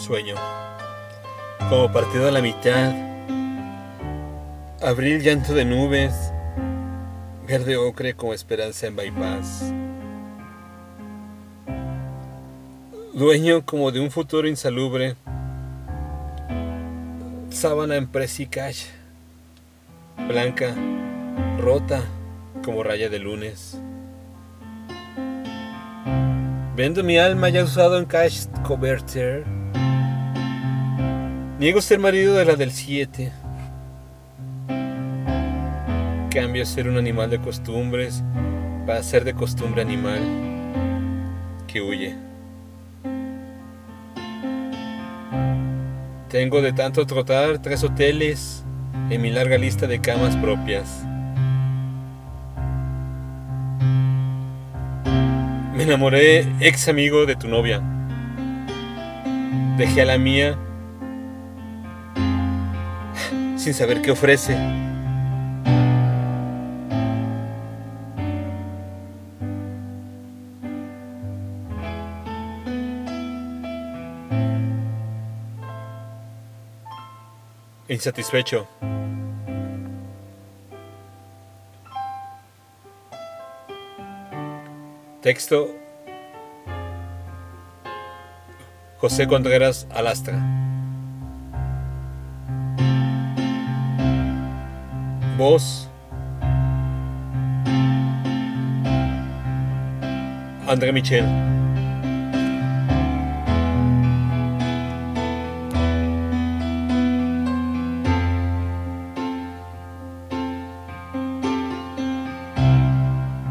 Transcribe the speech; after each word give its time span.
Sueño. 0.00 0.34
Como 1.68 1.92
partido 1.92 2.26
a 2.26 2.30
la 2.30 2.40
mitad. 2.40 2.94
Abril 4.82 5.20
llanto 5.20 5.52
de 5.52 5.66
nubes. 5.66 6.14
Verde 7.46 7.76
ocre 7.76 8.14
como 8.14 8.32
esperanza 8.32 8.86
en 8.86 8.96
bypass. 8.96 9.74
Dueño 13.12 13.66
como 13.66 13.92
de 13.92 14.00
un 14.00 14.10
futuro 14.10 14.48
insalubre. 14.48 15.16
Sábana 17.50 17.96
en 17.96 18.08
press 18.08 18.40
y 18.40 18.46
cash. 18.46 18.86
Blanca, 20.26 20.74
rota 21.58 22.00
como 22.64 22.82
raya 22.82 23.10
de 23.10 23.18
lunes. 23.18 23.78
Vendo 26.74 27.04
mi 27.04 27.18
alma 27.18 27.50
ya 27.50 27.64
usado 27.64 27.98
en 27.98 28.06
cash 28.06 28.46
converter. 28.66 29.59
Niego 31.60 31.82
ser 31.82 31.98
marido 31.98 32.36
de 32.36 32.46
la 32.46 32.56
del 32.56 32.72
7. 32.72 33.30
Cambio 36.30 36.64
ser 36.64 36.88
un 36.88 36.96
animal 36.96 37.28
de 37.28 37.38
costumbres 37.38 38.24
para 38.86 39.02
ser 39.02 39.24
de 39.24 39.34
costumbre 39.34 39.82
animal 39.82 40.20
que 41.66 41.82
huye. 41.82 42.16
Tengo 46.30 46.62
de 46.62 46.72
tanto 46.72 47.06
trotar 47.06 47.58
tres 47.58 47.84
hoteles 47.84 48.64
en 49.10 49.20
mi 49.20 49.28
larga 49.28 49.58
lista 49.58 49.86
de 49.86 50.00
camas 50.00 50.36
propias. 50.36 51.04
Me 55.76 55.82
enamoré 55.82 56.46
ex 56.60 56.88
amigo 56.88 57.26
de 57.26 57.36
tu 57.36 57.48
novia. 57.48 57.82
Dejé 59.76 60.00
a 60.00 60.06
la 60.06 60.16
mía 60.16 60.56
sin 63.56 63.74
saber 63.74 64.02
qué 64.02 64.10
ofrece. 64.10 64.56
Insatisfecho. 77.88 78.68
Texto 85.22 85.68
José 89.00 89.26
Contreras 89.26 89.86
Alastra. 89.90 90.69
Voz 95.40 95.88
André 100.68 100.92
Michel. 100.92 101.24